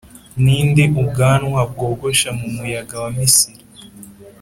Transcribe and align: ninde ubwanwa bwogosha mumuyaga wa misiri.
ninde 0.43 0.83
ubwanwa 1.01 1.61
bwogosha 1.71 2.29
mumuyaga 2.37 2.95
wa 3.03 3.09
misiri. 3.17 3.63